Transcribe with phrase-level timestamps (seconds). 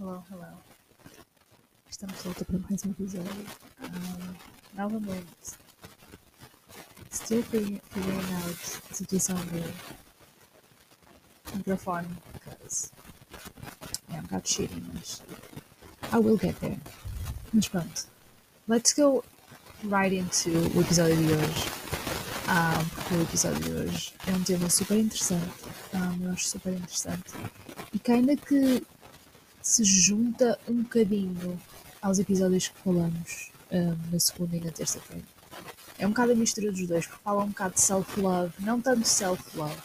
[0.00, 0.46] hello, hello.
[1.90, 3.46] Estamos volta para mais um episódio.
[3.82, 4.34] Um,
[4.74, 5.26] novamente,
[7.12, 7.82] still figuring
[8.42, 9.62] out a situação do
[11.54, 12.90] microfone, because
[14.08, 15.22] é um bocado shitty, mas
[16.10, 16.80] I will get there.
[17.52, 18.06] Mas pronto,
[18.68, 19.22] let's go
[19.84, 21.68] right into o episódio de hoje.
[22.48, 25.52] Um, porque o episódio de hoje é um tema super interessante,
[25.92, 27.32] um, eu acho super interessante,
[27.92, 28.82] e ainda que
[29.70, 31.56] se junta um bocadinho
[32.02, 35.24] aos episódios que falamos um, na segunda e na terça-feira.
[35.96, 39.06] É um bocado a mistura dos dois, porque fala um bocado de self-love, não tanto
[39.06, 39.80] self-love,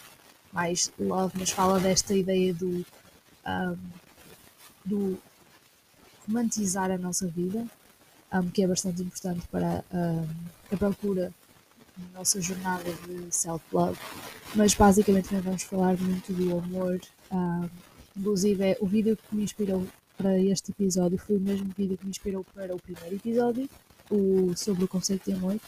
[0.52, 2.84] mais love, mas fala desta ideia do,
[3.46, 3.77] um,
[4.84, 5.22] do
[6.26, 7.68] romantizar a nossa vida,
[8.34, 9.84] um, que é bastante importante para
[10.72, 11.32] a procura
[11.96, 13.99] na nossa jornada de self-love.
[14.55, 16.99] Mas basicamente também vamos falar muito do amor.
[18.18, 19.86] Inclusive, o vídeo que me inspirou
[20.18, 23.70] para este episódio foi o mesmo vídeo que me inspirou para o primeiro episódio,
[24.10, 25.60] o, sobre o conceito de amor.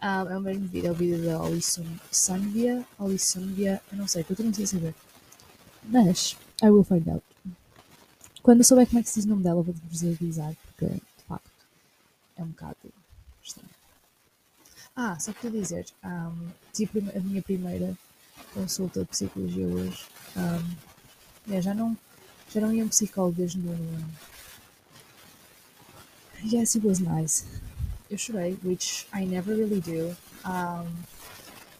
[0.00, 2.84] Um, é o mesmo vídeo, é o vídeo da Olissunvia.
[2.98, 4.94] Olissunvia, eu não sei, continuo sem saber.
[5.84, 7.24] Mas, I will find out.
[8.42, 11.24] Quando eu souber como é que se diz o nome dela, vou-vos avisar, porque, de
[11.26, 11.50] facto,
[12.36, 12.76] é um bocado
[13.42, 13.68] estranho.
[14.94, 17.96] Ah, só queria dizer, um, tive a minha primeira
[18.54, 20.04] consulta de psicologia hoje.
[20.36, 20.87] Um,
[21.50, 21.96] é, já não
[22.52, 24.10] já não ia um psicólogo desde o nono ano.
[26.44, 27.44] Yes, it was nice.
[28.10, 30.16] Eu chorei, which I never really do.
[30.46, 30.86] Um,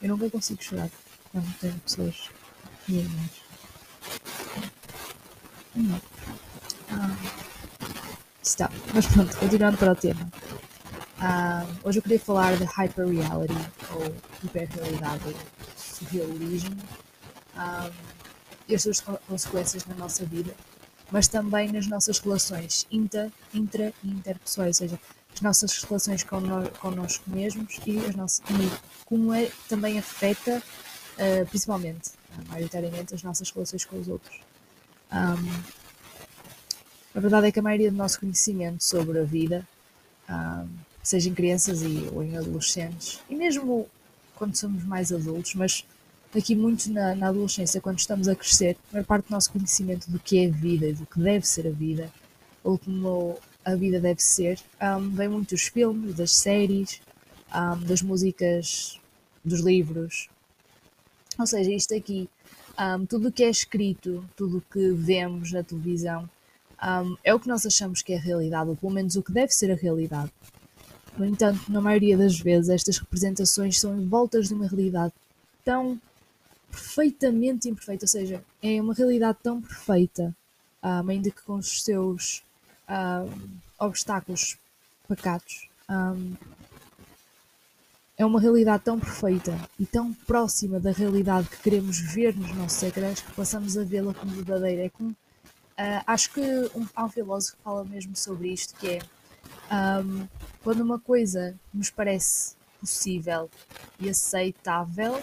[0.02, 0.91] eu nunca consigo chorar
[1.33, 2.28] quando tenho pessoas
[2.86, 3.08] minhas.
[5.77, 6.00] Hum.
[6.91, 7.16] Um,
[8.42, 8.70] está.
[8.92, 10.30] Mas pronto, continuando para o tema.
[11.82, 13.55] Hoje eu queria falar de hyperreality
[13.92, 15.36] ou hiperrealidade,
[15.77, 16.77] surrealismo.
[17.56, 18.17] Um,
[18.69, 20.55] e as suas consequências na nossa vida,
[21.11, 25.00] mas também nas nossas relações intra, intra e interpessoais, ou seja,
[25.34, 30.62] as nossas relações com nós, connosco mesmos e, as nossas, e como é, também afeta,
[31.15, 34.38] uh, principalmente, uh, maioritariamente, as nossas relações com os outros.
[35.10, 35.78] Um,
[37.15, 39.66] a verdade é que a maioria do nosso conhecimento sobre a vida,
[40.28, 40.69] um,
[41.03, 43.88] seja em crianças e, ou em adolescentes, e mesmo
[44.34, 45.84] quando somos mais adultos, mas
[46.37, 50.11] aqui muito na, na, adolescência, quando estamos a crescer, a maior parte do nosso conhecimento
[50.11, 52.11] do que é vida e do que deve ser a vida,
[52.62, 57.00] ou como a vida deve ser, um, vem muito dos filmes, das séries,
[57.55, 59.00] um, das músicas,
[59.44, 60.28] dos livros.
[61.39, 62.28] Ou seja, isto aqui,
[62.78, 66.28] um, tudo o que é escrito, tudo o que vemos na televisão,
[67.25, 69.53] é o que nós achamos que é a realidade, ou pelo menos o que deve
[69.53, 70.31] ser a realidade.
[71.16, 75.12] No entanto, na maioria das vezes, estas representações são envoltas de uma realidade
[75.65, 76.00] tão
[76.70, 80.34] perfeitamente imperfeita, ou seja, é uma realidade tão perfeita,
[80.82, 82.42] um, ainda que com os seus
[82.88, 84.58] um, obstáculos
[85.06, 85.68] pacatos.
[85.88, 86.34] Um,
[88.16, 92.82] é uma realidade tão perfeita e tão próxima da realidade que queremos ver nos nossos
[92.82, 94.86] ecrãs que passamos a vê-la como verdadeira.
[94.86, 96.40] É como, uh, acho que
[96.74, 98.98] um, há um filósofo que fala mesmo sobre isto, que é
[100.62, 103.50] quando uma coisa nos parece possível
[104.00, 105.22] e aceitável,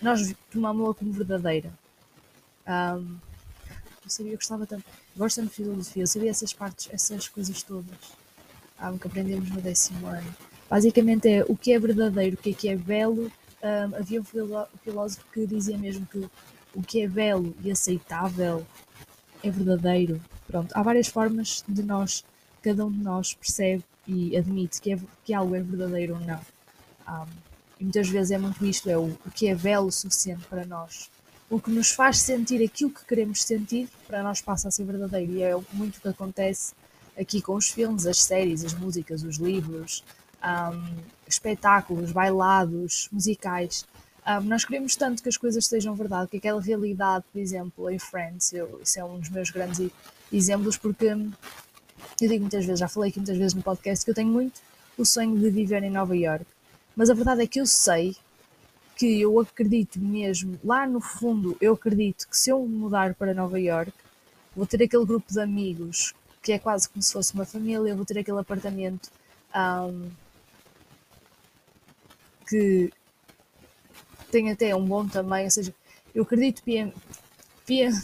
[0.00, 1.72] nós tomamos-la como verdadeira.
[2.66, 3.16] Um,
[4.04, 4.84] eu sabia, eu gostava tanto.
[5.16, 7.96] Gosto de filosofia, eu sabia essas partes, essas coisas todas
[8.82, 10.34] um, que aprendemos no décimo ano.
[10.68, 13.30] Basicamente é o que é verdadeiro, o que é que é belo.
[13.62, 14.24] Um, havia um
[14.82, 16.28] filósofo que dizia mesmo que
[16.74, 18.66] o que é belo e aceitável
[19.42, 20.20] é verdadeiro.
[20.46, 22.24] Pronto, há várias formas de nós,
[22.62, 26.40] cada um de nós percebe e admite que, é, que algo é verdadeiro ou não.
[27.08, 27.49] Um,
[27.80, 30.66] e muitas vezes é muito isto, é o, o que é belo o suficiente para
[30.66, 31.10] nós.
[31.48, 35.32] O que nos faz sentir aquilo que queremos sentir, para nós passa a ser verdadeiro.
[35.32, 36.74] E é muito o que acontece
[37.18, 40.04] aqui com os filmes, as séries, as músicas, os livros,
[40.44, 40.96] um,
[41.26, 43.86] espetáculos, bailados, musicais.
[44.26, 47.98] Um, nós queremos tanto que as coisas sejam verdade, que aquela realidade, por exemplo, em
[47.98, 49.90] Friends, eu, isso é um dos meus grandes
[50.30, 54.14] exemplos, porque eu digo muitas vezes, já falei aqui muitas vezes no podcast, que eu
[54.14, 54.60] tenho muito
[54.98, 56.44] o sonho de viver em Nova York.
[57.00, 58.14] Mas a verdade é que eu sei
[58.94, 63.58] que eu acredito mesmo, lá no fundo, eu acredito que se eu mudar para Nova
[63.58, 63.90] York,
[64.54, 66.12] vou ter aquele grupo de amigos
[66.42, 69.10] que é quase como se fosse uma família, vou ter aquele apartamento
[69.56, 70.10] um,
[72.46, 72.92] que
[74.30, 75.74] tem até um bom tamanho, ou seja,
[76.14, 76.62] eu acredito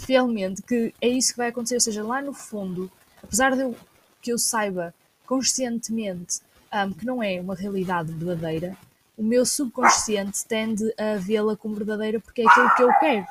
[0.06, 2.90] fielmente que é isso que vai acontecer, ou seja, lá no fundo,
[3.22, 3.76] apesar de eu,
[4.22, 4.94] que eu saiba
[5.26, 6.40] conscientemente
[6.72, 8.74] um, que não é uma realidade verdadeira,
[9.16, 13.26] o meu subconsciente tende a vê-la como verdadeira porque é aquilo que eu quero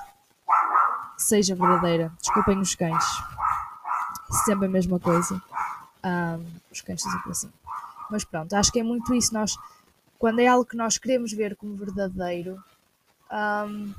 [1.15, 2.11] que seja verdadeira.
[2.19, 3.03] Desculpem os cães.
[4.45, 5.41] sempre a mesma coisa.
[6.03, 7.51] Um, os cães são sempre assim.
[8.09, 9.33] Mas pronto, acho que é muito isso.
[9.33, 9.57] Nós,
[10.19, 12.61] quando é algo que nós queremos ver como verdadeiro,
[13.31, 13.93] um,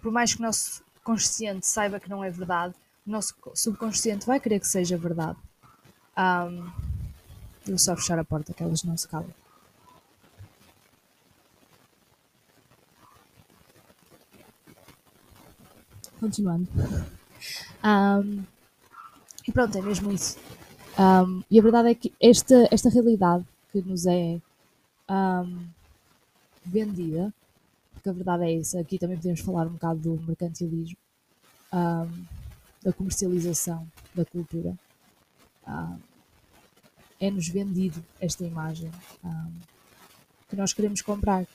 [0.00, 2.74] por mais que o nosso consciente saiba que não é verdade,
[3.06, 5.38] o nosso subconsciente vai querer que seja verdade.
[6.16, 6.91] Um,
[7.66, 9.30] vou só fechar a porta que elas não se calam.
[16.20, 16.68] Continuando.
[17.84, 18.44] Um,
[19.46, 20.38] e pronto, é mesmo isso.
[20.98, 24.40] Um, e a verdade é que esta, esta realidade que nos é
[25.10, 25.66] um,
[26.64, 27.32] vendida,
[27.92, 30.96] porque a verdade é essa, aqui também podemos falar um bocado do mercantilismo,
[32.82, 34.76] da comercialização da cultura.
[37.22, 38.90] É-nos vendido esta imagem
[40.48, 41.46] que nós queremos comprar.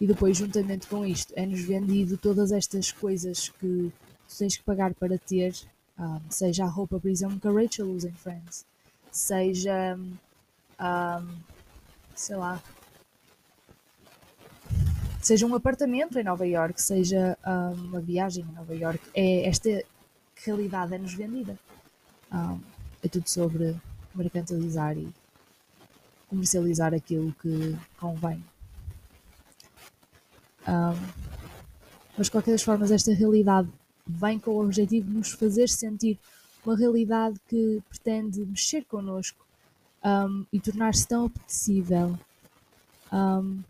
[0.00, 3.92] E depois, juntamente com isto, é-nos vendido todas estas coisas que
[4.26, 5.54] tu tens que pagar para ter,
[5.96, 8.66] um, seja a roupa, por exemplo, que a Rachel usa em Friends,
[9.12, 11.38] seja, um,
[12.14, 12.60] sei lá,
[15.20, 19.84] seja um apartamento em Nova York, seja um, uma viagem em Nova York, é esta
[20.44, 21.56] realidade é-nos vendida.
[23.02, 23.76] é tudo sobre
[24.14, 25.08] mercantilizar e
[26.28, 28.42] comercializar aquilo que convém.
[30.66, 31.34] Um,
[32.16, 33.68] mas de qualquer das formas, esta realidade
[34.06, 36.18] vem com o objetivo de nos fazer sentir
[36.64, 39.44] uma realidade que pretende mexer connosco
[40.04, 42.18] um, e tornar-se tão apetecível,
[43.12, 43.60] um,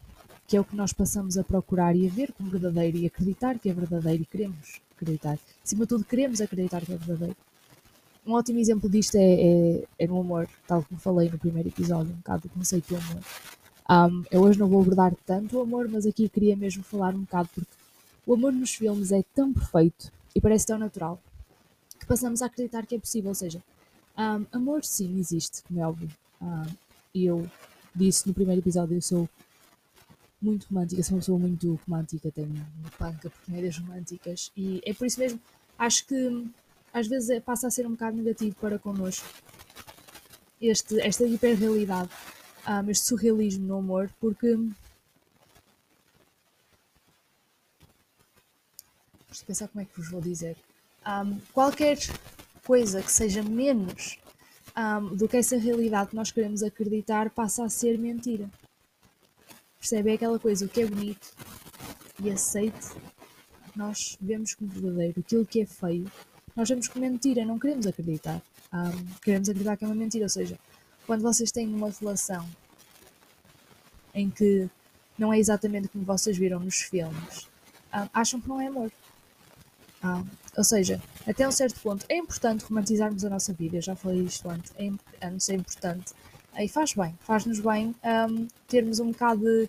[0.46, 3.58] que é o que nós passamos a procurar e a ver como verdadeiro e acreditar
[3.58, 5.38] que é verdadeiro e queremos acreditar.
[5.64, 7.36] Acima de tudo, queremos acreditar que é verdadeiro.
[8.26, 12.12] Um ótimo exemplo disto é, é, é no amor, tal como falei no primeiro episódio,
[12.12, 13.22] um bocado do conceito do amor.
[13.90, 17.20] Um, eu hoje não vou abordar tanto o amor, mas aqui queria mesmo falar um
[17.20, 17.70] bocado porque
[18.26, 21.20] o amor nos filmes é tão perfeito e parece tão natural
[22.00, 23.28] que passamos a acreditar que é possível.
[23.28, 23.62] Ou seja,
[24.16, 26.08] um, amor sim existe, como é óbvio.
[27.14, 27.46] E eu
[27.94, 29.28] disse no primeiro episódio, eu sou
[30.40, 34.92] muito romântica, sou uma pessoa muito romântica, tenho uma panca por comédias românticas e é
[34.92, 35.40] por isso mesmo,
[35.78, 36.46] acho que
[36.94, 39.28] às vezes é, passa a ser um bocado negativo para connosco
[40.60, 42.10] este, esta hiperrealidade
[42.66, 44.56] um, este surrealismo no amor, porque.
[49.28, 50.56] Deixa pensar como é que vos vou dizer.
[51.06, 51.98] Um, qualquer
[52.64, 54.18] coisa que seja menos
[54.76, 58.48] um, do que essa realidade que nós queremos acreditar passa a ser mentira.
[59.78, 60.12] Percebe?
[60.12, 61.34] É aquela coisa, o que é bonito
[62.22, 62.88] e aceite,
[63.76, 65.20] nós vemos como verdadeiro.
[65.20, 66.10] Aquilo que é feio,
[66.56, 68.40] nós vemos como mentira, não queremos acreditar.
[68.72, 70.58] Um, queremos acreditar que é uma mentira, ou seja,
[71.06, 72.48] quando vocês têm uma relação
[74.14, 74.68] em que
[75.18, 77.48] não é exatamente como vocês viram nos filmes,
[77.92, 78.90] ah, acham que não é amor.
[80.02, 80.22] Ah,
[80.56, 84.22] ou seja, até um certo ponto é importante romantizarmos a nossa vida, eu já falei
[84.22, 84.90] isto antes, é,
[85.26, 86.12] antes, é importante
[86.58, 89.68] e faz bem, faz-nos bem um, termos um bocado de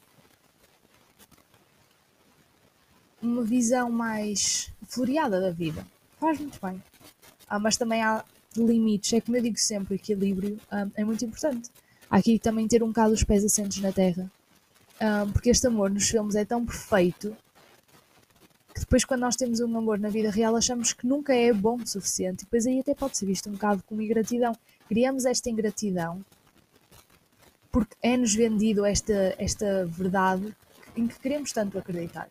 [3.22, 5.86] uma visão mais floreada da vida.
[6.20, 6.82] Faz muito bem.
[7.48, 8.24] Ah, mas também há
[8.56, 11.70] limites, é como eu digo sempre, equilíbrio um, é muito importante.
[12.10, 14.32] Há aqui também ter um bocado os pés assentos na terra,
[15.02, 17.36] um, porque este amor nos filmes é tão perfeito
[18.74, 21.78] que depois, quando nós temos um amor na vida real, achamos que nunca é bom
[21.78, 22.42] o suficiente.
[22.42, 24.54] E depois aí até pode ser visto um bocado como ingratidão.
[24.90, 26.24] Criamos esta ingratidão
[27.72, 30.54] porque é-nos vendido esta, esta verdade
[30.96, 32.28] em que queremos tanto acreditar.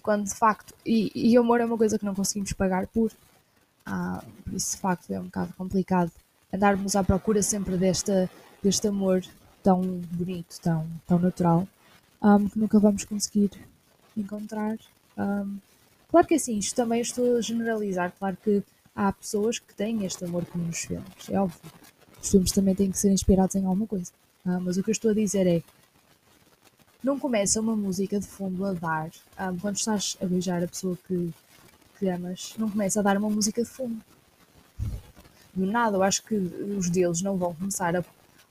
[0.00, 0.74] Quando de facto.
[0.84, 3.12] E, e amor é uma coisa que não conseguimos pagar por.
[3.84, 6.12] Ah, por isso, de facto, é um bocado complicado
[6.52, 8.28] andarmos à procura sempre desta,
[8.62, 9.22] deste amor
[9.62, 11.68] tão bonito, tão, tão natural,
[12.22, 13.50] um, que nunca vamos conseguir
[14.16, 14.76] encontrar.
[15.16, 15.58] Um,
[16.08, 18.62] claro que assim, isto também estou a generalizar, claro que
[18.94, 21.60] há pessoas que têm este amor como nos filmes, é óbvio.
[22.22, 24.12] Os filmes também têm que ser inspirados em alguma coisa.
[24.44, 25.62] Uh, mas o que eu estou a dizer é
[27.02, 30.98] não começa uma música de fundo a dar um, quando estás a beijar a pessoa
[31.06, 31.32] que,
[31.98, 34.00] que amas, não começa a dar uma música de fundo.
[35.54, 38.04] Do nada, eu acho que os deles não vão começar a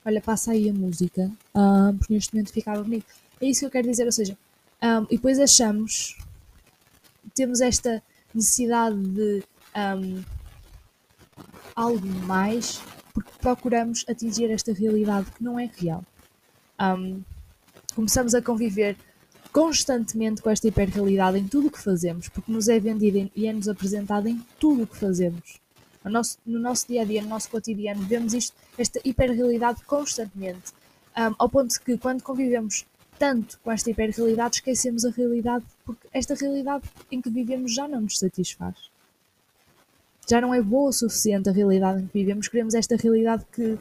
[0.04, 3.06] olha, passa aí a música, um, porque neste momento ficava bonito.
[3.40, 4.36] É isso que eu quero dizer, ou seja,
[4.82, 6.18] um, e depois achamos,
[7.34, 8.02] temos esta
[8.34, 9.44] necessidade de
[11.74, 12.80] algo mais,
[13.12, 16.04] porque procuramos atingir esta realidade que não é real.
[16.80, 17.22] Um,
[18.00, 18.96] começamos a conviver
[19.52, 23.68] constantemente com esta hiperrealidade em tudo o que fazemos, porque nos é vendida e é-nos
[23.68, 25.60] apresentada em tudo o que fazemos.
[26.02, 30.72] No nosso, no nosso dia a dia, no nosso cotidiano, vemos isto, esta hiperrealidade constantemente,
[31.14, 32.86] um, ao ponto de que quando convivemos
[33.18, 38.00] tanto com esta hiperrealidade, esquecemos a realidade porque esta realidade em que vivemos já não
[38.00, 38.76] nos satisfaz.
[40.26, 43.78] Já não é boa o suficiente a realidade em que vivemos, queremos esta realidade que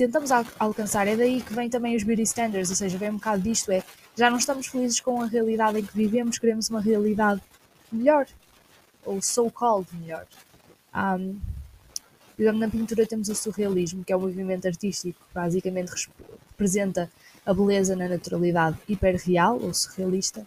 [0.00, 1.06] tentamos al alcançar.
[1.06, 3.82] É daí que vem também os beauty standards, ou seja, vem um bocado disto, é
[4.16, 7.40] já não estamos felizes com a realidade em que vivemos, queremos uma realidade
[7.92, 8.26] melhor,
[9.04, 10.26] ou so-called melhor.
[10.94, 11.38] Um,
[12.38, 15.92] na pintura temos o surrealismo, que é um movimento artístico que basicamente
[16.48, 17.10] representa
[17.44, 20.46] a beleza na naturalidade hiperreal ou surrealista.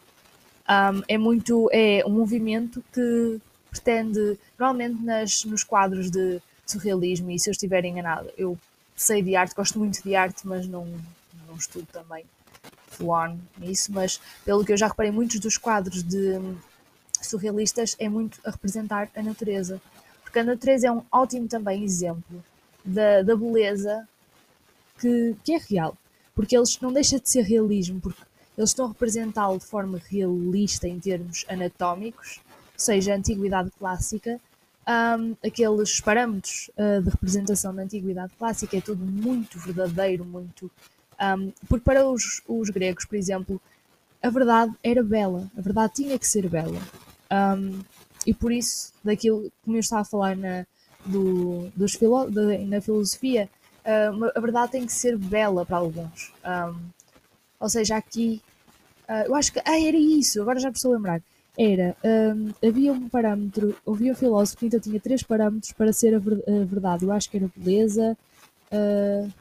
[0.68, 7.38] Um, é muito é um movimento que pretende normalmente nas, nos quadros de surrealismo e
[7.38, 8.58] se eu estiver enganado eu
[9.04, 10.86] sei de arte gosto muito de arte mas não
[11.48, 12.26] não estudo também
[12.88, 16.40] full on nisso mas pelo que eu já reparei muitos dos quadros de
[17.26, 19.82] surrealistas é muito a representar a natureza.
[20.24, 22.44] Porque a natureza é um ótimo também exemplo
[22.84, 24.08] da, da beleza
[25.00, 25.98] que, que é real.
[26.36, 28.22] Porque eles não deixa de ser realismo, porque
[28.58, 32.40] eles estão a representá-lo de forma realista em termos anatómicos,
[32.76, 34.40] seja a antiguidade clássica,
[34.88, 40.70] um, aqueles parâmetros uh, de representação da antiguidade clássica é tudo muito verdadeiro, muito.
[41.22, 43.62] Um, porque para os, os, gregos, por exemplo,
[44.22, 46.80] a verdade era bela, a verdade tinha que ser bela.
[47.32, 47.82] Um,
[48.26, 50.66] e por isso, daquilo, como eu estava a falar na,
[51.06, 52.30] do, dos filo,
[52.68, 53.50] na filosofia,
[53.86, 56.34] uh, a verdade tem que ser bela para alguns.
[57.60, 58.42] Ou seja, aqui,
[59.08, 61.22] uh, eu acho que, ah, era isso, agora já estou a lembrar.
[61.58, 66.16] Era, um, havia um parâmetro, havia um filósofo que então tinha três parâmetros para ser
[66.16, 67.06] a, ver, a verdade.
[67.06, 68.18] Eu acho que era beleza,
[68.72, 69.32] uh,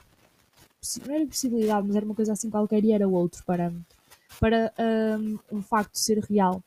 [1.06, 3.96] não era possibilidade, mas era uma coisa assim qualquer e era outro parâmetro.
[4.38, 4.72] Para
[5.18, 6.62] um, um facto ser real.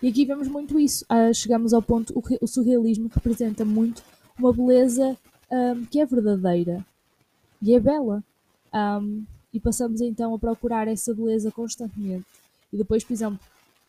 [0.00, 1.04] E aqui vemos muito isso.
[1.10, 4.02] Uh, chegamos ao ponto, o, o surrealismo representa muito
[4.38, 5.16] uma beleza
[5.50, 6.84] um, que é verdadeira
[7.60, 8.22] e é bela.
[8.72, 12.26] Um, e passamos então a procurar essa beleza constantemente.
[12.72, 13.38] E depois, por exemplo,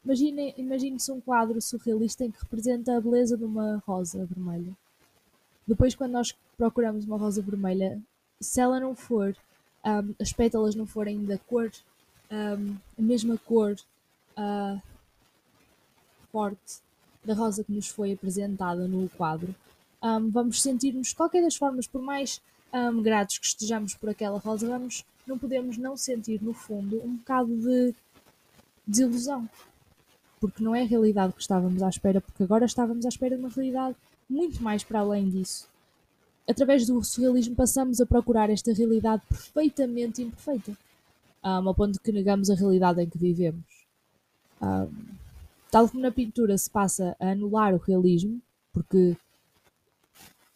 [0.06, 4.72] imagine, imagine-se um quadro surrealista em que representa a beleza de uma rosa vermelha.
[5.68, 8.00] Depois, quando nós procuramos uma rosa vermelha,
[8.40, 9.36] se ela não for,
[9.84, 11.72] um, as pétalas não forem da cor,
[12.32, 13.76] um, a mesma cor
[14.38, 14.82] uh,
[16.32, 16.80] forte
[17.24, 19.56] da rosa que nos foi apresentada no quadro,
[20.04, 22.40] um, vamos sentir-nos, de qualquer das formas, por mais
[22.72, 27.16] um, gratos que estejamos por aquela rosa, vamos, não podemos não sentir, no fundo, um
[27.16, 27.96] bocado de
[28.86, 29.50] desilusão.
[30.48, 33.42] Porque não é a realidade que estávamos à espera, porque agora estávamos à espera de
[33.42, 33.96] uma realidade
[34.30, 35.68] muito mais para além disso.
[36.48, 40.78] Através do surrealismo passamos a procurar esta realidade perfeitamente imperfeita,
[41.44, 43.66] um, ao ponto que negamos a realidade em que vivemos.
[44.62, 44.92] Um,
[45.72, 48.40] tal como na pintura se passa a anular o realismo,
[48.72, 49.18] porque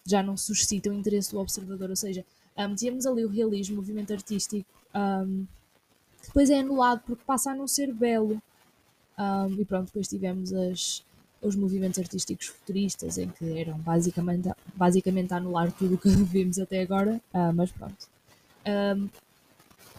[0.06, 2.24] já não suscita o interesse do observador, ou seja,
[2.78, 5.48] tínhamos ali o realismo, o movimento artístico, um,
[6.22, 8.42] que depois é anulado porque passa a não ser belo.
[9.20, 11.04] Um, e pronto, depois tivemos as,
[11.42, 16.58] os movimentos artísticos futuristas, em que eram basicamente, basicamente a anular tudo o que vimos
[16.58, 18.08] até agora, uh, mas pronto.
[18.66, 19.10] Um,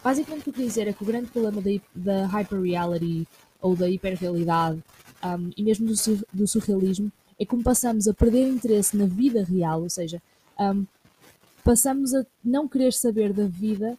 [0.02, 3.28] basicamente o que eu queria dizer é que o grande problema da, da hyperreality
[3.60, 4.82] ou da hiperrealidade
[5.22, 5.94] um, e mesmo do,
[6.32, 10.22] do surrealismo é como passamos a perder interesse na vida real, ou seja,
[10.58, 10.86] um,
[11.62, 13.98] passamos a não querer saber da vida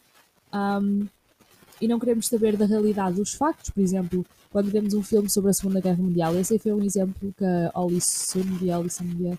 [1.80, 3.70] e não queremos saber da realidade dos factos.
[3.70, 7.34] Por exemplo, quando vemos um filme sobre a Segunda Guerra Mundial, esse foi um exemplo
[7.36, 9.38] que a Oli Sundia, Oli Sundia,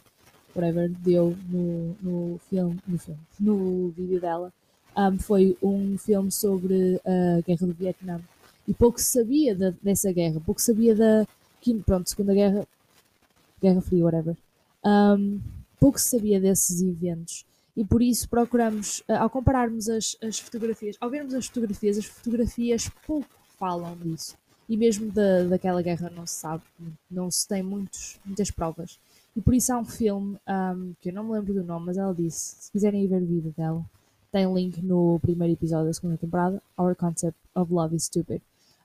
[0.55, 4.51] whatever, deu no, no filme, no filme, no vídeo dela.
[4.97, 8.19] Um, foi um filme sobre a Guerra do Vietnã.
[8.67, 11.27] E pouco se sabia dessa guerra, pouco se sabia da.
[11.85, 12.67] Pronto, Segunda Guerra
[13.61, 14.35] Guerra Fria, whatever.
[14.83, 15.39] Um,
[15.79, 20.97] pouco se sabia desses eventos e por isso procuramos, uh, ao compararmos as, as fotografias,
[20.99, 24.35] ao vermos as fotografias, as fotografias pouco falam disso.
[24.67, 26.63] E mesmo da, daquela guerra não se sabe,
[27.09, 28.97] não se tem muitos, muitas provas.
[29.35, 31.97] E por isso há um filme, um, que eu não me lembro do nome, mas
[31.97, 33.83] ela disse, se quiserem ver o vídeo dela,
[34.31, 38.41] tem link no primeiro episódio da segunda temporada, Our Concept of Love is Stupid.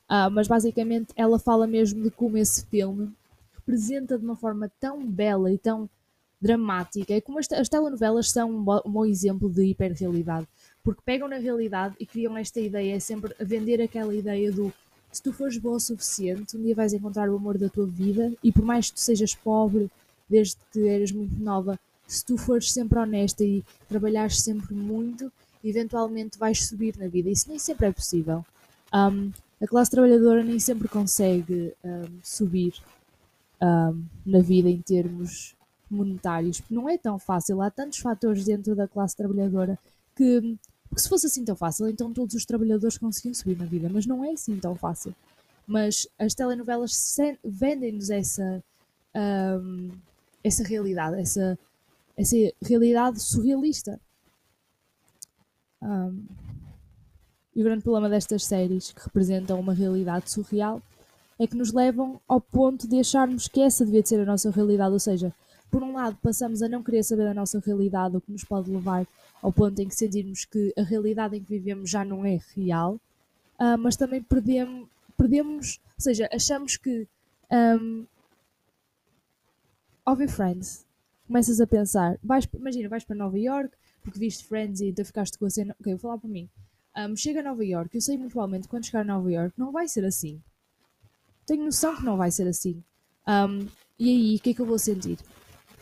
[0.09, 3.13] Uh, mas basicamente ela fala mesmo de como esse filme
[3.55, 5.89] representa de uma forma tão bela e tão
[6.41, 7.13] dramática.
[7.13, 10.47] É como as, as telenovelas são um, um bom exemplo de hiperrealidade,
[10.83, 14.73] porque pegam na realidade e criam esta ideia, é sempre a vender aquela ideia do
[15.11, 18.33] se tu fores boa o suficiente, um dia vais encontrar o amor da tua vida
[18.43, 19.91] e por mais que tu sejas pobre
[20.29, 26.39] desde que eras muito nova, se tu fores sempre honesta e trabalhares sempre muito, eventualmente
[26.39, 27.31] vais subir na vida.
[27.31, 28.45] Isso nem sempre é possível.
[28.93, 32.75] Um, a classe trabalhadora nem sempre consegue um, subir
[33.61, 35.55] um, na vida em termos
[35.91, 37.61] monetários, porque não é tão fácil.
[37.61, 39.79] Há tantos fatores dentro da classe trabalhadora
[40.15, 40.57] que,
[40.89, 44.07] porque se fosse assim tão fácil, então todos os trabalhadores conseguiam subir na vida, mas
[44.07, 45.15] não é assim tão fácil.
[45.67, 47.15] mas as telenovelas
[47.45, 48.65] vendem-nos essa,
[49.15, 49.91] um,
[50.43, 51.59] essa realidade, essa,
[52.17, 54.01] essa realidade surrealista.
[55.83, 56.25] Um,
[57.55, 60.81] e o grande problema destas séries, que representam uma realidade surreal,
[61.39, 64.93] é que nos levam ao ponto de acharmos que essa devia ser a nossa realidade.
[64.93, 65.35] Ou seja,
[65.71, 68.71] por um lado, passamos a não querer saber da nossa realidade, o que nos pode
[68.71, 69.07] levar
[69.43, 72.95] ao ponto em que sentirmos que a realidade em que vivemos já não é real,
[73.59, 77.07] uh, mas também perdemos, perdemos, ou seja, achamos que
[77.51, 78.07] um,
[80.05, 80.87] ao Friends,
[81.27, 85.37] começas a pensar, vais, imagina, vais para Nova York porque viste Friends e então ficaste
[85.39, 85.77] com a cena.
[85.79, 86.49] Ok, vou falar para mim
[86.99, 89.71] um, chega a Nova York, eu sei muito provavelmente quando chegar a Nova York não
[89.71, 90.41] vai ser assim.
[91.47, 92.83] Tenho noção que não vai ser assim.
[93.27, 93.69] Um,
[93.99, 95.19] e aí, o que é que eu vou sentir?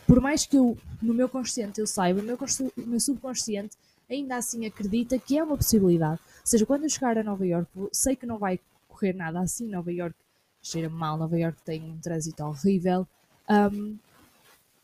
[0.07, 3.75] Por mais que eu, no meu consciente, eu saiba, o meu, o meu subconsciente
[4.09, 6.21] ainda assim acredita que é uma possibilidade.
[6.39, 9.67] Ou seja, quando eu chegar a Nova York, sei que não vai correr nada assim.
[9.67, 10.15] Nova York
[10.61, 13.05] cheira mal, Nova York tem um trânsito horrível.
[13.49, 13.97] Um,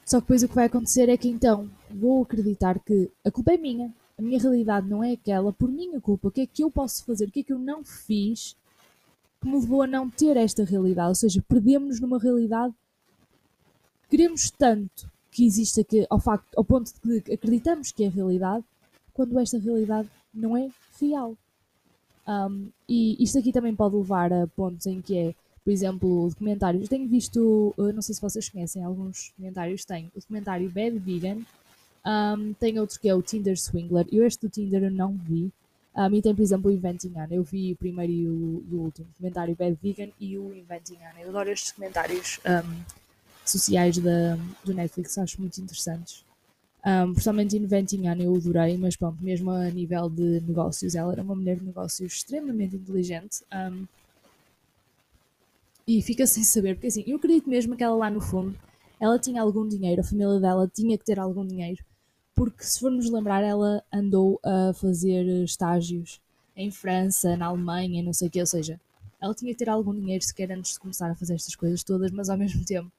[0.06, 3.54] só que depois o que vai acontecer é que então vou acreditar que a culpa
[3.54, 6.28] é minha, a minha realidade não é aquela por minha culpa.
[6.28, 7.30] O que é que eu posso fazer?
[7.30, 8.58] O que é que eu não fiz
[9.42, 11.10] que me levou a não ter esta realidade?
[11.10, 12.74] Ou seja, perdemos-nos numa realidade.
[14.10, 18.64] Queremos tanto que existe aqui, ao, facto, ao ponto de que acreditamos que é realidade,
[19.14, 21.36] quando esta realidade não é real.
[22.28, 26.88] Um, e isto aqui também pode levar a pontos em que é, por exemplo, documentários.
[26.88, 31.42] Tenho visto, não sei se vocês conhecem alguns documentários, tenho o documentário Bad Vegan,
[32.06, 34.06] um, tem outro que é o Tinder Swingler.
[34.12, 35.52] Eu este do Tinder eu não vi.
[35.96, 37.34] Um, e tem, por exemplo, o Inventing Anna.
[37.36, 40.98] Eu vi o primeiro e o, e o último comentário Bad Vegan e o Inventing
[40.98, 41.22] Anna.
[41.22, 43.03] Eu adoro estes comentários um,
[43.52, 46.24] sociais da, do Netflix, acho muito interessantes.
[46.86, 51.24] Um, principalmente Inventing Anna eu adorei, mas pronto, mesmo a nível de negócios, ela era
[51.24, 53.44] uma mulher de negócios extremamente inteligente.
[53.54, 53.86] Um,
[55.88, 58.58] e fica sem saber, porque assim, eu acredito mesmo que ela lá no fundo,
[59.00, 61.84] ela tinha algum dinheiro, a família dela tinha que ter algum dinheiro
[62.36, 66.20] porque se formos lembrar, ela andou a fazer estágios
[66.56, 68.80] em França, na Alemanha, não sei o quê, ou seja,
[69.22, 72.12] ela tinha que ter algum dinheiro sequer antes de começar a fazer estas coisas todas,
[72.12, 72.92] mas ao mesmo tempo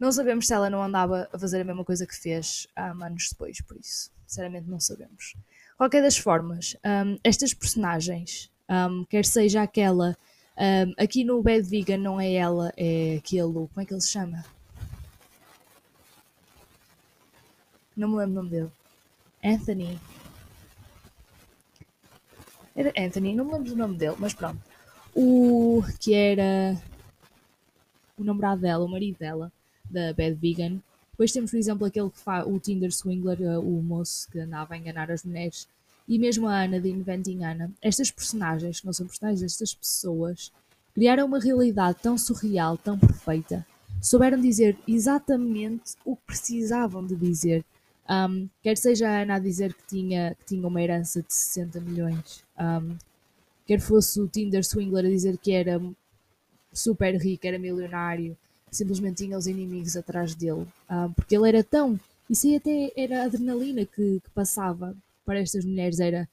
[0.00, 3.28] não sabemos se ela não andava a fazer a mesma coisa que fez há anos
[3.28, 5.36] depois, por isso, sinceramente não sabemos.
[5.76, 10.16] Qualquer das formas, um, estas personagens, um, quer seja aquela,
[10.56, 14.10] um, aqui no Bad Vegan não é ela, é aquele, como é que ele se
[14.10, 14.42] chama?
[17.94, 18.72] Não me lembro o nome dele.
[19.44, 20.00] Anthony.
[22.74, 24.62] Era Anthony, não me lembro do nome dele, mas pronto.
[25.14, 26.80] O que era
[28.16, 29.52] o namorado dela, o marido dela,
[29.90, 30.80] da Bad Vegan.
[31.10, 34.74] Depois temos, por exemplo, aquele que faz o Tinder Swingler, eh, o moço que andava
[34.74, 35.68] a enganar as mulheres.
[36.08, 37.70] E mesmo a Ana de Inventing Anna.
[37.82, 40.50] Estas personagens, que não são personagens, estas pessoas,
[40.94, 43.66] criaram uma realidade tão surreal, tão perfeita.
[44.00, 47.64] Souberam dizer exatamente o que precisavam de dizer
[48.10, 51.80] um, quer seja a Ana a dizer que tinha, que tinha uma herança de 60
[51.80, 52.96] milhões, um,
[53.64, 55.80] quer fosse o Tinder Swingler a dizer que era
[56.72, 58.36] super rico, era milionário,
[58.70, 61.98] simplesmente tinha os inimigos atrás dele, um, porque ele era tão.
[62.28, 66.28] Isso aí até era a adrenalina que, que passava para estas mulheres, era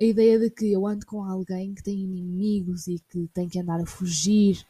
[0.00, 3.58] a ideia de que eu ando com alguém que tem inimigos e que tem que
[3.58, 4.64] andar a fugir.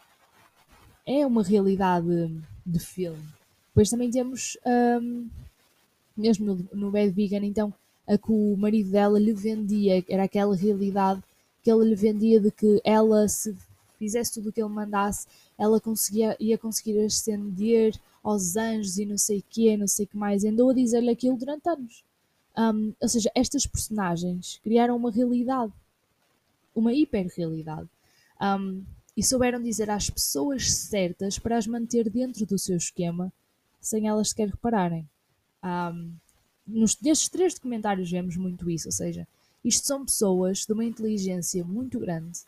[1.07, 2.33] É uma realidade
[2.67, 3.23] de filme.
[3.69, 4.59] Depois também temos
[5.01, 5.29] um,
[6.17, 7.73] mesmo no, no Bad Vegan, então
[8.07, 11.23] a que o marido dela lhe vendia, era aquela realidade
[11.63, 13.57] que ele lhe vendia de que ela, se
[14.01, 15.27] fizesse tudo o que ele mandasse,
[15.59, 20.09] ela conseguia, ia conseguir ascender aos anjos e não sei o que, não sei o
[20.09, 20.43] que mais.
[20.43, 22.03] Andou a dizer-lhe aquilo durante anos.
[22.57, 25.73] Um, ou seja, estas personagens criaram uma realidade,
[26.75, 27.89] uma hiperrealidade.
[28.41, 28.83] Um,
[29.15, 33.31] e souberam dizer às pessoas certas para as manter dentro do seu esquema
[33.81, 35.07] sem elas sequer repararem.
[35.63, 36.15] Um,
[36.67, 39.29] nos, nestes três documentários vemos muito isso, ou seja,
[39.63, 42.41] isto são pessoas de uma inteligência muito grande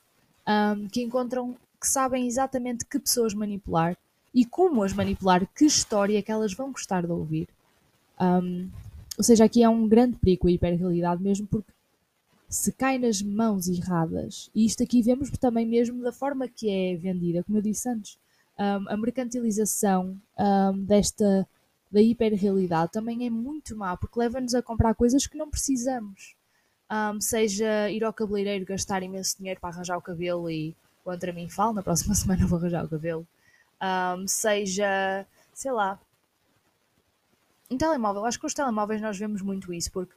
[0.46, 3.96] um, que encontram, que sabem exatamente que pessoas manipular
[4.34, 7.48] e como as manipular, que história que elas vão gostar de ouvir.
[8.20, 8.70] Um,
[9.16, 11.72] ou seja, aqui é um grande perigo a hiperrealidade mesmo porque
[12.48, 16.96] se cai nas mãos erradas, e isto aqui vemos também mesmo da forma que é
[16.96, 18.18] vendida, como eu disse antes,
[18.58, 21.48] um, a mercantilização um, desta
[21.90, 26.34] da hiperrealidade também é muito má, porque leva-nos a comprar coisas que não precisamos.
[26.92, 31.48] Um, seja ir ao cabeleireiro gastar imenso dinheiro para arranjar o cabelo e contra mim
[31.48, 33.26] falo, na próxima semana vou arranjar o cabelo.
[33.80, 35.98] Um, seja, sei lá,
[37.70, 38.26] um telemóvel.
[38.26, 40.12] Acho que os telemóveis nós vemos muito isso, porque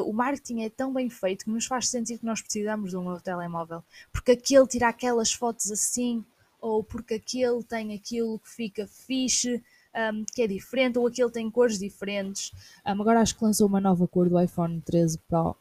[0.00, 3.04] o marketing é tão bem feito que nos faz sentir que nós precisamos de um
[3.04, 3.84] novo telemóvel.
[4.10, 6.24] Porque aquele tira aquelas fotos assim,
[6.60, 9.62] ou porque aquele tem aquilo que fica fixe,
[9.94, 12.52] um, que é diferente, ou aquele tem cores diferentes.
[12.84, 15.56] Um, agora acho que lançou uma nova cor do iPhone 13 Pro.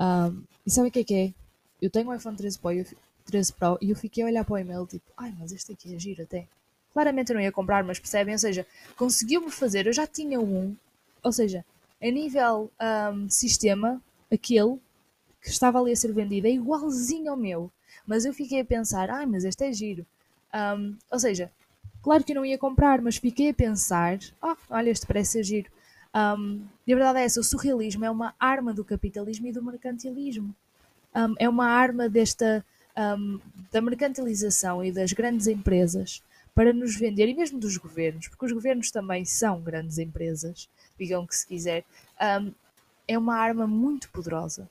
[0.00, 1.34] Um, e sabe o que é que é?
[1.80, 2.86] Eu tenho o iPhone 13 Pro, eu,
[3.26, 5.94] 13 Pro e eu fiquei a olhar para o e-mail tipo, ai, mas este aqui
[5.94, 6.46] é giro até.
[6.92, 8.34] Claramente eu não ia comprar, mas percebem?
[8.34, 10.74] Ou seja, conseguiu-me fazer, eu já tinha um,
[11.22, 11.64] ou seja,
[12.02, 12.70] a nível
[13.12, 14.00] um, sistema,
[14.32, 14.78] aquele
[15.42, 17.70] que estava ali a ser vendido é igualzinho ao meu.
[18.06, 20.06] Mas eu fiquei a pensar, ai, mas este é giro.
[20.52, 21.50] Um, ou seja,
[22.02, 25.44] claro que eu não ia comprar, mas fiquei a pensar, oh, olha, este parece ser
[25.44, 25.70] giro.
[26.14, 29.62] Um, e a verdade é essa, o surrealismo é uma arma do capitalismo e do
[29.62, 30.54] mercantilismo.
[31.14, 32.64] Um, é uma arma desta
[32.96, 36.22] um, da mercantilização e das grandes empresas
[36.54, 40.68] para nos vender, e mesmo dos governos, porque os governos também são grandes empresas,
[40.98, 41.84] digam que se quiser,
[42.20, 42.52] um,
[43.06, 44.68] é uma arma muito poderosa.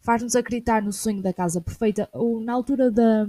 [0.00, 3.26] Faz-nos acreditar no sonho da casa perfeita, ou na altura da.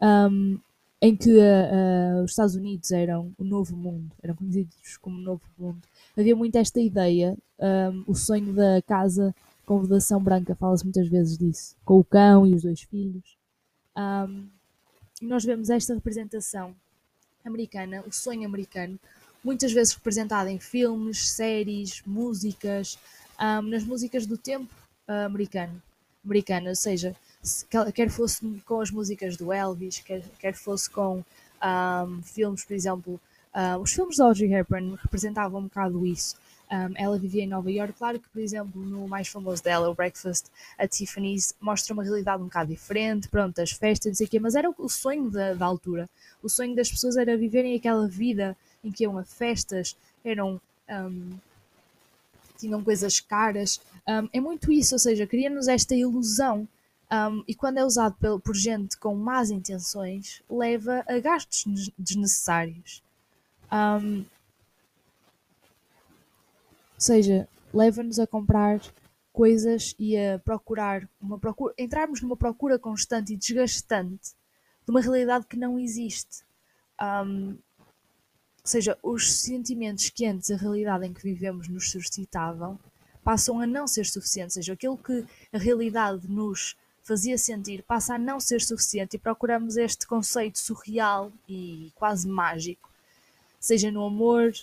[0.00, 0.60] Um,
[1.04, 5.82] em que uh, os Estados Unidos eram o novo mundo, eram conhecidos como novo mundo,
[6.16, 9.34] havia muito esta ideia, um, o sonho da casa
[9.66, 13.36] com vedação branca, fala-se muitas vezes disso, com o cão e os dois filhos.
[13.94, 14.48] Um,
[15.20, 16.74] nós vemos esta representação
[17.44, 18.98] americana, o sonho americano,
[19.44, 22.98] muitas vezes representado em filmes, séries, músicas,
[23.38, 24.72] um, nas músicas do tempo
[25.06, 25.82] uh, americano,
[26.24, 27.14] americano, ou seja,
[27.94, 31.22] quer fosse com as músicas do Elvis, quer, quer fosse com
[31.62, 33.20] um, filmes, por exemplo,
[33.54, 36.36] uh, os filmes de Audrey Hepburn representavam um bocado isso.
[36.70, 39.94] Um, ela vivia em Nova York, claro que, por exemplo, no mais famoso dela, o
[39.94, 40.46] Breakfast
[40.78, 44.40] at Tiffany's, mostra uma realidade um bocado diferente, pronto, as festas, não sei o quê,
[44.40, 46.08] mas era o, sonho da, da altura.
[46.42, 50.60] O sonho das pessoas era viverem aquela vida em que iam a festas, eram.
[50.88, 51.36] Um,
[52.64, 53.80] tinham coisas caras.
[54.08, 56.66] Um, é muito isso, ou seja, cria-nos esta ilusão.
[57.12, 63.02] Um, e quando é usado por, por gente com más intenções, leva a gastos desnecessários.
[63.70, 64.24] Um,
[66.94, 68.80] ou seja, leva-nos a comprar
[69.32, 74.30] coisas e a procurar uma procura, entrarmos numa procura constante e desgastante
[74.84, 76.44] de uma realidade que não existe.
[77.00, 77.56] Um,
[78.64, 82.78] ou seja, os sentimentos que antes a realidade em que vivemos nos suscitavam
[83.22, 84.56] passam a não ser suficientes.
[84.56, 85.22] Ou seja, aquilo que
[85.52, 91.30] a realidade nos fazia sentir passa a não ser suficiente e procuramos este conceito surreal
[91.46, 92.88] e quase mágico,
[93.60, 94.54] seja no amor,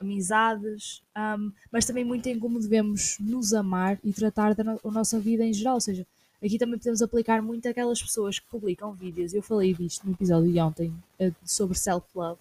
[0.00, 4.90] amizades, um, mas também muito em como devemos nos amar e tratar da no a
[4.90, 5.74] nossa vida em geral.
[5.74, 6.06] Ou seja,
[6.42, 9.34] aqui também podemos aplicar muito aquelas pessoas que publicam vídeos.
[9.34, 12.40] Eu falei disto no episódio de ontem uh, sobre self-love.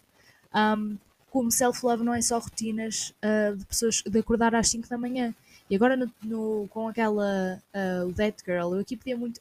[0.55, 0.97] Um,
[1.31, 5.33] como self-love não é só rotinas uh, de pessoas de acordar às 5 da manhã.
[5.69, 9.39] E agora no, no com aquela uh, That Girl, eu aqui podia muito.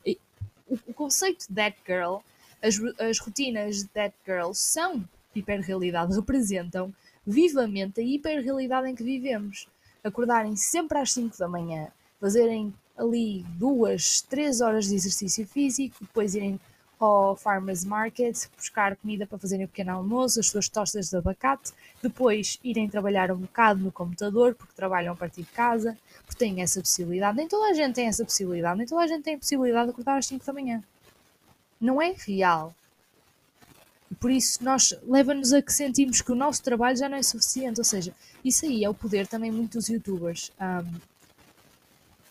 [0.68, 2.18] O, o conceito de That Girl,
[2.62, 5.02] as, as rotinas de That Girl são
[5.34, 6.92] hiperrealidade, representam
[7.26, 9.66] vivamente a hiperrealidade em que vivemos.
[10.04, 11.88] Acordarem sempre às 5 da manhã,
[12.20, 16.60] fazerem ali duas, três horas de exercício físico, depois irem
[16.98, 21.72] ao farmers market, buscar comida para fazerem o pequeno almoço, as suas tostas de abacate,
[22.02, 26.62] depois irem trabalhar um bocado no computador, porque trabalham a partir de casa, porque têm
[26.62, 27.36] essa possibilidade.
[27.36, 29.90] Nem toda a gente tem essa possibilidade, nem toda a gente tem a possibilidade de
[29.90, 30.82] acordar às 5 da manhã.
[31.80, 32.74] Não é real.
[34.10, 37.22] E por isso nós leva-nos a que sentimos que o nosso trabalho já não é
[37.22, 37.78] suficiente.
[37.78, 40.50] Ou seja, isso aí é o poder também muito dos youtubers.
[40.60, 40.98] Um,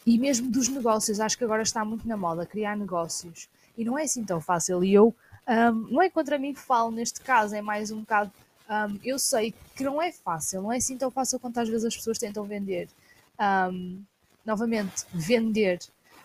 [0.06, 3.50] e mesmo dos negócios, acho que agora está muito na moda criar negócios.
[3.78, 4.84] E não é assim tão fácil.
[4.84, 5.16] E eu,
[5.48, 8.32] um, não é contra mim que falo neste caso, é mais um bocado.
[8.70, 11.86] Um, eu sei que não é fácil, não é assim tão fácil quanto às vezes
[11.86, 12.90] as pessoas tentam vender.
[13.40, 14.02] Um,
[14.46, 15.80] novamente, vender.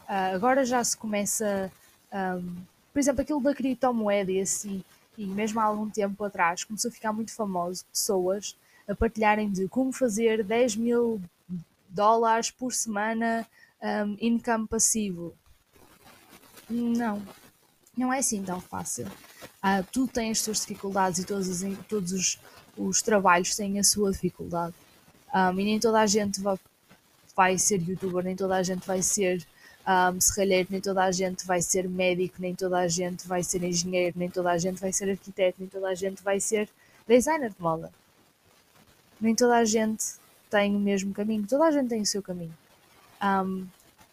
[0.08, 1.70] Uh, agora já se começa.
[2.92, 4.84] por exemplo, aquilo da criptomoeda e assim
[5.16, 8.56] e mesmo há algum tempo atrás começou a ficar muito famoso pessoas
[8.88, 11.20] a partilharem de como fazer 10 mil
[11.88, 13.46] dólares por semana
[13.82, 15.34] um, income passivo.
[16.68, 17.22] Não,
[17.96, 19.07] não é assim tão fácil.
[19.07, 22.38] Uh, tudo tem as suas dificuldades e todos, os, todos os,
[22.76, 24.74] os trabalhos têm a sua dificuldade.
[25.35, 26.59] Um, e nem toda a gente vai,
[27.37, 29.46] vai ser youtuber, nem toda a gente vai ser
[29.87, 33.62] um, serralheiro, nem toda a gente vai ser médico, nem toda a gente vai ser
[33.62, 36.68] engenheiro, nem toda a gente vai ser arquiteto, nem toda a gente vai ser
[37.07, 37.90] designer de moda.
[39.20, 40.05] Nem toda a gente
[40.50, 42.55] tem o mesmo caminho, toda a gente tem o seu caminho.
[43.22, 43.66] Um,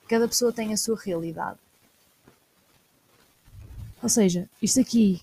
[0.07, 1.57] cada pessoa tem a sua realidade.
[4.01, 5.21] Ou seja, isto aqui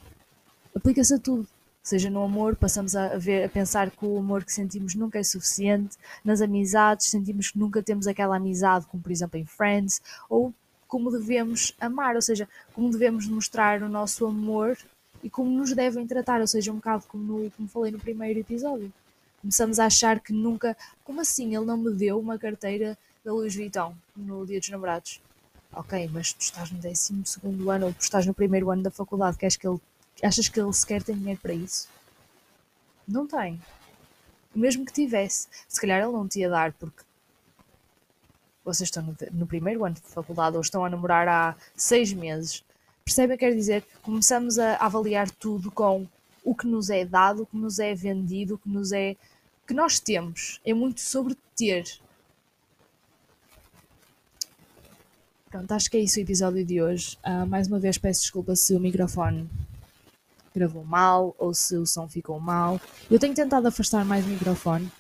[0.75, 1.47] aplica-se a tudo.
[1.83, 5.23] seja no amor, passamos a, ver, a pensar que o amor que sentimos nunca é
[5.23, 10.53] suficiente, nas amizades, sentimos que nunca temos aquela amizade, como por exemplo em Friends, ou
[10.89, 14.77] como devemos amar, ou seja, como devemos mostrar o nosso amor
[15.23, 18.41] e como nos devem tratar, ou seja, um bocado como, no, como falei no primeiro
[18.41, 18.93] episódio.
[19.41, 20.77] Começamos a achar que nunca.
[21.05, 21.55] Como assim?
[21.55, 25.21] Ele não me deu uma carteira da Louis Vuitton no Dia dos Namorados.
[25.77, 27.13] Ok, mas tu estás no 12
[27.71, 29.81] ano ou tu estás no primeiro ano da faculdade, queres que ele
[30.23, 31.89] Achas que ele sequer tem dinheiro para isso?
[33.07, 33.61] Não tem.
[34.55, 37.05] Mesmo que tivesse, se calhar ele não te ia dar porque
[38.65, 42.65] vocês estão no, no primeiro ano de faculdade ou estão a namorar há seis meses.
[43.05, 43.37] Percebem?
[43.37, 46.07] Quer dizer que começamos a avaliar tudo com
[46.43, 49.17] o que nos é dado, o que nos é vendido, o que nos é.
[49.67, 50.61] que nós temos.
[50.65, 51.85] É muito sobre ter.
[55.57, 57.17] Pronto, acho que é isso o episódio de hoje.
[57.25, 59.49] Uh, mais uma vez peço desculpa se o microfone
[60.55, 62.79] gravou mal ou se o som ficou mal.
[63.11, 64.93] Eu tenho tentado afastar mais o microfone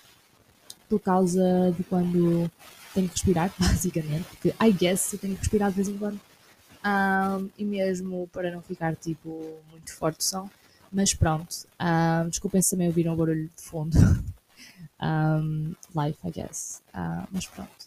[0.89, 1.43] por causa
[1.77, 2.51] de quando
[2.95, 6.19] tenho que respirar, basicamente, porque I guess eu tenho que respirar de vez em quando.
[6.83, 10.49] Um, e mesmo para não ficar tipo muito forte o som.
[10.91, 13.99] Mas pronto, um, desculpem se também ouviram o barulho de fundo.
[15.03, 16.83] um, life, I guess.
[16.95, 17.86] Uh, mas pronto.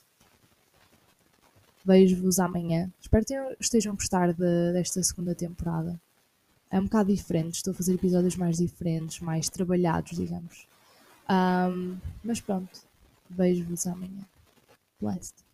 [1.85, 2.91] Vejo-vos amanhã.
[3.01, 5.99] Espero que estejam a gostar de, desta segunda temporada
[6.69, 7.55] é um bocado diferente.
[7.55, 10.67] Estou a fazer episódios mais diferentes, mais trabalhados, digamos.
[11.29, 12.79] Um, mas pronto,
[13.29, 14.23] vejo-vos amanhã.
[15.01, 15.48] Blessed.